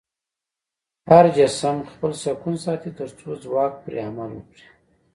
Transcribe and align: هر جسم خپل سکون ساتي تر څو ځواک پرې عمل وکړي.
هر 1.09 1.25
جسم 1.37 1.77
خپل 1.91 2.11
سکون 2.23 2.55
ساتي 2.63 2.91
تر 2.97 3.07
څو 3.19 3.29
ځواک 3.43 3.73
پرې 3.83 3.97
عمل 4.09 4.29
وکړي. 4.35 4.65